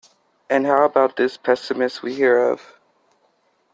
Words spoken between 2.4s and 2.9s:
of?